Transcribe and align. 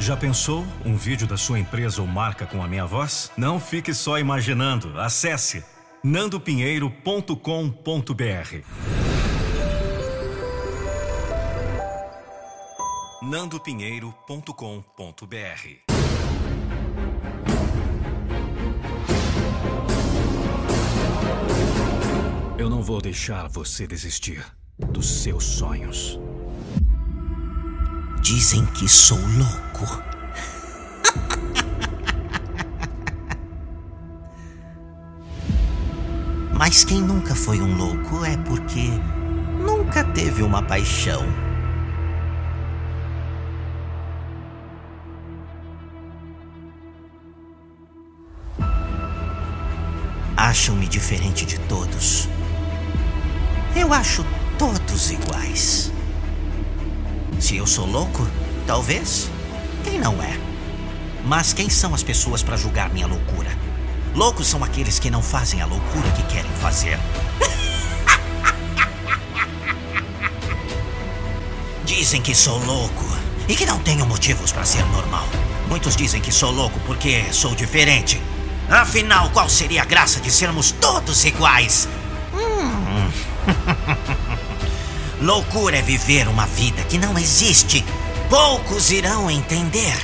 Já 0.00 0.16
pensou 0.16 0.64
um 0.84 0.96
vídeo 0.96 1.26
da 1.26 1.36
sua 1.36 1.58
empresa 1.58 2.00
ou 2.00 2.06
marca 2.06 2.46
com 2.46 2.62
a 2.62 2.68
minha 2.68 2.86
voz? 2.86 3.30
Não 3.36 3.60
fique 3.60 3.92
só 3.92 4.18
imaginando. 4.18 4.98
Acesse 4.98 5.62
nandopinheiro.com.br. 6.02 8.62
nandopinheiro.com.br 13.20 15.68
Eu 22.56 22.70
não 22.70 22.82
vou 22.82 23.00
deixar 23.00 23.48
você 23.48 23.86
desistir 23.86 24.44
dos 24.78 25.22
seus 25.22 25.44
sonhos. 25.44 26.18
Dizem 28.22 28.64
que 28.66 28.88
sou 28.88 29.18
louco. 29.18 29.67
Mas 36.52 36.84
quem 36.84 37.00
nunca 37.00 37.34
foi 37.34 37.60
um 37.60 37.76
louco 37.76 38.24
é 38.24 38.36
porque 38.36 38.90
nunca 39.58 40.04
teve 40.04 40.42
uma 40.42 40.62
paixão. 40.62 41.24
Acham-me 50.36 50.86
diferente 50.86 51.46
de 51.46 51.58
todos. 51.60 52.28
Eu 53.76 53.92
acho 53.92 54.24
todos 54.58 55.10
iguais. 55.10 55.92
Se 57.40 57.56
eu 57.56 57.66
sou 57.66 57.86
louco, 57.86 58.26
talvez. 58.66 59.30
Quem 59.84 59.98
não 59.98 60.22
é? 60.22 60.38
Mas 61.24 61.52
quem 61.52 61.68
são 61.68 61.94
as 61.94 62.02
pessoas 62.02 62.42
para 62.42 62.56
julgar 62.56 62.90
minha 62.90 63.06
loucura? 63.06 63.50
Loucos 64.14 64.46
são 64.46 64.64
aqueles 64.64 64.98
que 64.98 65.10
não 65.10 65.22
fazem 65.22 65.60
a 65.60 65.66
loucura 65.66 66.10
que 66.12 66.22
querem 66.24 66.50
fazer. 66.60 66.98
Dizem 71.84 72.20
que 72.20 72.34
sou 72.34 72.58
louco 72.64 73.04
e 73.48 73.56
que 73.56 73.64
não 73.64 73.78
tenho 73.78 74.06
motivos 74.06 74.52
para 74.52 74.64
ser 74.64 74.84
normal. 74.86 75.26
Muitos 75.68 75.96
dizem 75.96 76.20
que 76.20 76.32
sou 76.32 76.50
louco 76.50 76.78
porque 76.86 77.24
sou 77.32 77.54
diferente. 77.54 78.20
Afinal, 78.68 79.30
qual 79.30 79.48
seria 79.48 79.82
a 79.82 79.84
graça 79.84 80.20
de 80.20 80.30
sermos 80.30 80.72
todos 80.72 81.24
iguais? 81.24 81.88
Hum. 82.34 83.10
Loucura 85.20 85.78
é 85.78 85.82
viver 85.82 86.28
uma 86.28 86.46
vida 86.46 86.82
que 86.84 86.96
não 86.96 87.18
existe. 87.18 87.84
Poucos 88.28 88.90
irão 88.90 89.30
entender. 89.30 89.96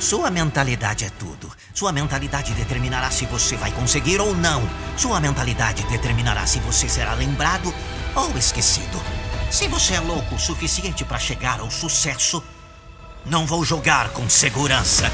Sua 0.00 0.32
mentalidade 0.32 1.04
é 1.04 1.10
tudo. 1.10 1.48
Sua 1.72 1.92
mentalidade 1.92 2.52
determinará 2.54 3.08
se 3.08 3.24
você 3.26 3.56
vai 3.56 3.70
conseguir 3.70 4.20
ou 4.20 4.34
não. 4.34 4.68
Sua 4.96 5.20
mentalidade 5.20 5.84
determinará 5.84 6.44
se 6.44 6.58
você 6.58 6.88
será 6.88 7.14
lembrado 7.14 7.72
ou 8.16 8.36
esquecido. 8.36 9.00
Se 9.48 9.68
você 9.68 9.94
é 9.94 10.00
louco 10.00 10.34
o 10.34 10.40
suficiente 10.40 11.04
para 11.04 11.20
chegar 11.20 11.60
ao 11.60 11.70
sucesso, 11.70 12.42
não 13.24 13.46
vou 13.46 13.64
jogar 13.64 14.08
com 14.08 14.28
segurança. 14.28 15.08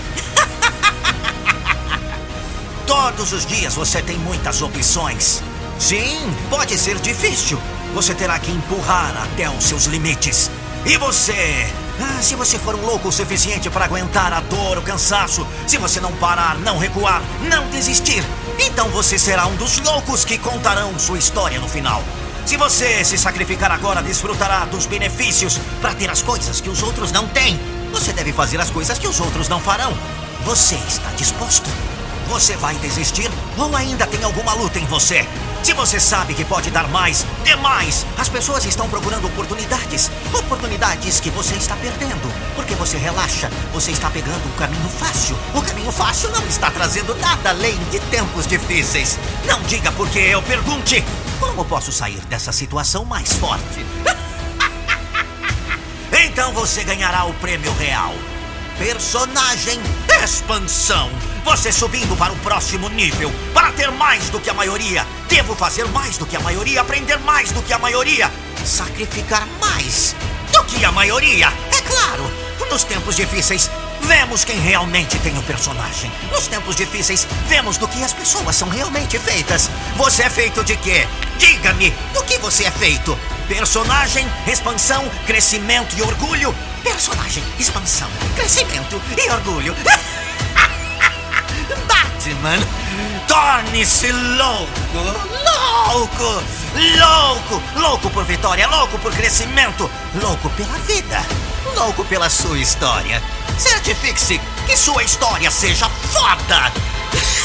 Todos 2.86 3.34
os 3.34 3.44
dias 3.44 3.74
você 3.74 4.00
tem 4.00 4.16
muitas 4.16 4.62
opções. 4.62 5.42
Sim, 5.78 6.34
pode 6.48 6.78
ser 6.78 6.98
difícil. 6.98 7.60
Você 7.92 8.14
terá 8.14 8.38
que 8.38 8.50
empurrar 8.50 9.14
até 9.22 9.50
os 9.50 9.64
seus 9.64 9.84
limites. 9.84 10.50
E 10.86 10.96
você? 10.96 11.70
Ah, 12.04 12.20
se 12.20 12.34
você 12.34 12.58
for 12.58 12.74
um 12.74 12.84
louco 12.84 13.08
o 13.08 13.12
suficiente 13.12 13.70
para 13.70 13.84
aguentar 13.84 14.32
a 14.32 14.40
dor, 14.40 14.76
o 14.76 14.82
cansaço, 14.82 15.46
se 15.68 15.78
você 15.78 16.00
não 16.00 16.10
parar, 16.12 16.58
não 16.58 16.76
recuar, 16.76 17.22
não 17.48 17.68
desistir, 17.68 18.24
então 18.58 18.88
você 18.88 19.16
será 19.16 19.46
um 19.46 19.54
dos 19.54 19.78
loucos 19.78 20.24
que 20.24 20.36
contarão 20.36 20.98
sua 20.98 21.18
história 21.18 21.60
no 21.60 21.68
final. 21.68 22.02
Se 22.44 22.56
você 22.56 23.04
se 23.04 23.16
sacrificar 23.16 23.70
agora, 23.70 24.02
desfrutará 24.02 24.64
dos 24.64 24.84
benefícios 24.84 25.60
para 25.80 25.94
ter 25.94 26.10
as 26.10 26.22
coisas 26.22 26.60
que 26.60 26.68
os 26.68 26.82
outros 26.82 27.12
não 27.12 27.28
têm. 27.28 27.58
Você 27.92 28.12
deve 28.12 28.32
fazer 28.32 28.60
as 28.60 28.68
coisas 28.70 28.98
que 28.98 29.06
os 29.06 29.20
outros 29.20 29.48
não 29.48 29.60
farão. 29.60 29.96
Você 30.44 30.74
está 30.88 31.10
disposto? 31.12 31.70
Você 32.28 32.56
vai 32.56 32.74
desistir 32.76 33.30
ou 33.56 33.76
ainda 33.76 34.08
tem 34.08 34.24
alguma 34.24 34.54
luta 34.54 34.80
em 34.80 34.86
você? 34.86 35.24
Se 35.62 35.72
você 35.74 36.00
sabe 36.00 36.34
que 36.34 36.44
pode 36.44 36.70
dar 36.70 36.88
mais, 36.88 37.24
dê 37.44 37.54
mais! 37.54 38.04
As 38.18 38.28
pessoas 38.28 38.64
estão 38.64 38.88
procurando 38.88 39.28
oportunidades. 39.28 40.10
Oportunidades 40.34 41.20
que 41.20 41.30
você 41.30 41.54
está 41.54 41.76
perdendo. 41.76 42.32
Porque 42.56 42.74
você 42.74 42.98
relaxa, 42.98 43.48
você 43.72 43.92
está 43.92 44.10
pegando 44.10 44.44
o 44.44 44.58
caminho 44.58 44.88
fácil. 44.88 45.36
O 45.54 45.62
caminho 45.62 45.92
fácil 45.92 46.30
não 46.30 46.44
está 46.46 46.68
trazendo 46.68 47.14
nada 47.14 47.50
além 47.50 47.78
de 47.92 48.00
tempos 48.00 48.44
difíceis. 48.46 49.18
Não 49.46 49.62
diga 49.62 49.92
porque 49.92 50.18
eu 50.18 50.42
pergunte. 50.42 51.04
Como 51.38 51.64
posso 51.64 51.92
sair 51.92 52.20
dessa 52.26 52.50
situação 52.50 53.04
mais 53.04 53.32
forte? 53.34 53.86
então 56.26 56.52
você 56.52 56.82
ganhará 56.82 57.24
o 57.24 57.34
prêmio 57.34 57.72
real. 57.74 58.12
Personagem 58.78 59.80
Expansão. 60.22 61.10
Você 61.44 61.72
subindo 61.72 62.16
para 62.16 62.32
o 62.32 62.36
próximo 62.36 62.88
nível. 62.88 63.32
Para 63.52 63.72
ter 63.72 63.90
mais 63.90 64.28
do 64.30 64.40
que 64.40 64.50
a 64.50 64.54
maioria. 64.54 65.06
Devo 65.28 65.54
fazer 65.54 65.86
mais 65.88 66.16
do 66.18 66.26
que 66.26 66.36
a 66.36 66.40
maioria, 66.40 66.80
aprender 66.80 67.18
mais 67.18 67.52
do 67.52 67.62
que 67.62 67.72
a 67.72 67.78
maioria. 67.78 68.30
Sacrificar 68.64 69.46
mais 69.60 70.14
do 70.52 70.64
que 70.64 70.84
a 70.84 70.92
maioria. 70.92 71.52
É 71.72 71.80
claro, 71.82 72.30
nos 72.70 72.84
tempos 72.84 73.16
difíceis, 73.16 73.70
vemos 74.00 74.44
quem 74.44 74.58
realmente 74.58 75.18
tem 75.18 75.36
o 75.36 75.42
personagem. 75.42 76.10
Nos 76.30 76.46
tempos 76.46 76.74
difíceis, 76.74 77.26
vemos 77.48 77.76
do 77.76 77.86
que 77.86 78.02
as 78.02 78.12
pessoas 78.12 78.56
são 78.56 78.68
realmente 78.68 79.18
feitas. 79.18 79.68
Você 79.96 80.22
é 80.22 80.30
feito 80.30 80.64
de 80.64 80.76
quê? 80.76 81.06
Diga-me, 81.36 81.90
do 82.14 82.22
que 82.24 82.38
você 82.38 82.64
é 82.64 82.70
feito? 82.70 83.18
Personagem, 83.48 84.26
expansão, 84.46 85.06
crescimento 85.26 85.94
e 85.98 86.02
orgulho? 86.02 86.54
Personagem, 86.82 87.42
expansão, 87.58 88.08
crescimento 88.34 89.00
e 89.16 89.30
orgulho. 89.30 89.74
Batman, 91.86 92.58
torne-se 93.26 94.10
louco, 94.12 94.70
louco, 95.86 96.42
louco, 96.98 97.62
louco 97.76 98.10
por 98.10 98.24
vitória, 98.24 98.66
louco 98.68 98.98
por 98.98 99.12
crescimento, 99.12 99.90
louco 100.20 100.50
pela 100.50 100.78
vida, 100.80 101.24
louco 101.76 102.04
pela 102.04 102.28
sua 102.28 102.58
história. 102.58 103.22
Certifique-se 103.58 104.40
que 104.66 104.76
sua 104.76 105.02
história 105.02 105.50
seja 105.50 105.88
foda! 105.88 106.72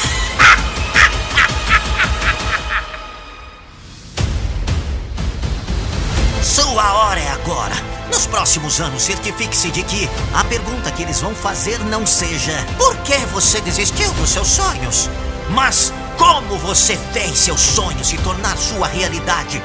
agora. 7.48 7.76
Nos 8.12 8.28
próximos 8.28 8.82
anos, 8.82 9.04
certifique-se 9.04 9.72
de 9.72 9.82
que 9.84 10.10
a 10.34 10.44
pergunta 10.44 10.92
que 10.92 11.02
eles 11.02 11.22
vão 11.22 11.34
fazer 11.34 11.80
não 11.86 12.06
seja 12.06 12.54
por 12.78 12.96
que 12.98 13.18
você 13.28 13.62
desistiu 13.62 14.12
dos 14.14 14.30
seus 14.30 14.48
sonhos, 14.48 15.10
mas 15.50 15.94
como 16.18 16.58
você 16.58 16.98
fez 17.14 17.38
seus 17.40 17.62
sonhos 17.62 18.08
se 18.08 18.18
tornar 18.18 18.58
sua 18.58 18.88
realidade. 18.88 19.62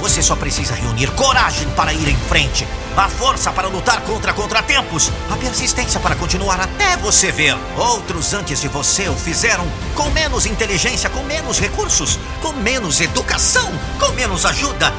Você 0.00 0.22
só 0.22 0.34
precisa 0.36 0.74
reunir 0.74 1.10
coragem 1.12 1.68
para 1.70 1.92
ir 1.92 2.08
em 2.08 2.16
frente, 2.16 2.66
a 2.96 3.08
força 3.08 3.52
para 3.52 3.68
lutar 3.68 4.00
contra 4.02 4.32
contratempos, 4.32 5.10
a 5.30 5.36
persistência 5.36 6.00
para 6.00 6.16
continuar 6.16 6.60
até 6.60 6.96
você 6.96 7.30
ver. 7.32 7.56
Outros 7.76 8.32
antes 8.32 8.60
de 8.60 8.68
você 8.68 9.08
o 9.08 9.14
fizeram 9.14 9.66
com 9.94 10.08
menos 10.10 10.46
inteligência, 10.46 11.10
com 11.10 11.22
menos 11.22 11.58
recursos, 11.58 12.18
com 12.40 12.52
menos 12.52 13.00
educação, 13.00 13.70
com 13.98 14.12
menos 14.12 14.46
ajuda. 14.46 14.92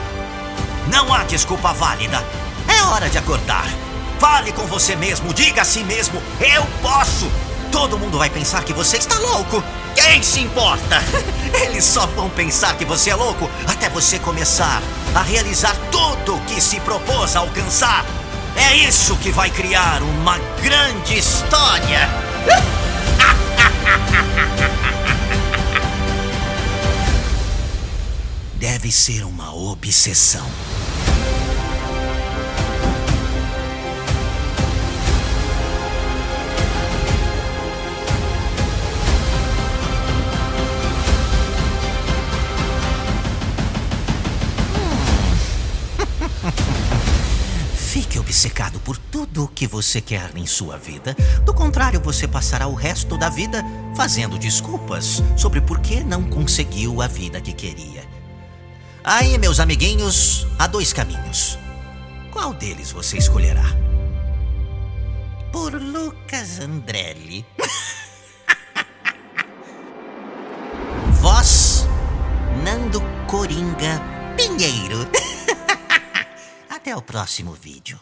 Não 0.91 1.13
há 1.13 1.23
desculpa 1.23 1.73
válida. 1.73 2.23
É 2.67 2.83
hora 2.85 3.09
de 3.09 3.17
acordar. 3.17 3.65
Fale 4.19 4.51
com 4.51 4.65
você 4.65 4.95
mesmo, 4.95 5.33
diga 5.33 5.61
a 5.61 5.65
si 5.65 5.83
mesmo: 5.83 6.21
eu 6.39 6.65
posso. 6.81 7.29
Todo 7.71 7.97
mundo 7.97 8.17
vai 8.17 8.29
pensar 8.29 8.63
que 8.63 8.73
você 8.73 8.97
está 8.97 9.19
louco. 9.19 9.63
Quem 9.93 10.23
se 10.23 10.39
importa? 10.39 11.03
Eles 11.61 11.83
só 11.83 12.05
vão 12.07 12.29
pensar 12.29 12.75
que 12.77 12.85
você 12.85 13.09
é 13.09 13.15
louco 13.15 13.49
até 13.67 13.89
você 13.89 14.17
começar 14.19 14.81
a 15.13 15.21
realizar 15.21 15.75
tudo 15.91 16.35
o 16.35 16.41
que 16.41 16.61
se 16.61 16.79
propôs 16.79 17.35
a 17.35 17.39
alcançar. 17.39 18.05
É 18.55 18.75
isso 18.75 19.15
que 19.17 19.31
vai 19.31 19.49
criar 19.49 20.01
uma 20.01 20.37
grande 20.61 21.17
história. 21.17 22.09
Deve 28.59 28.91
ser 28.91 29.23
uma 29.23 29.53
obsessão. 29.53 30.47
Fique 47.77 48.17
obcecado 48.17 48.79
por 48.79 48.97
tudo 48.97 49.43
o 49.43 49.47
que 49.47 49.67
você 49.67 50.01
quer 50.01 50.35
em 50.35 50.47
sua 50.47 50.77
vida. 50.77 51.15
Do 51.45 51.53
contrário, 51.53 52.01
você 52.01 52.27
passará 52.27 52.65
o 52.65 52.73
resto 52.73 53.19
da 53.19 53.29
vida 53.29 53.63
fazendo 53.95 54.39
desculpas 54.39 55.21
sobre 55.37 55.61
por 55.61 55.79
que 55.79 56.03
não 56.03 56.23
conseguiu 56.23 57.03
a 57.03 57.07
vida 57.07 57.39
que 57.39 57.53
queria. 57.53 58.16
Aí, 59.09 59.37
meus 59.37 59.61
amiguinhos, 59.61 60.45
há 60.59 60.67
dois 60.67 60.91
caminhos. 60.91 61.57
Qual 62.29 62.53
deles 62.53 62.91
você 62.91 63.17
escolherá? 63.17 63.63
Por 65.49 65.81
Lucas 65.81 66.59
Andrelli. 66.59 67.45
Voz 71.21 71.85
Nando 72.65 72.99
Coringa 73.27 74.01
Pinheiro. 74.35 75.09
Até 76.69 76.93
o 76.93 77.01
próximo 77.01 77.53
vídeo. 77.53 77.97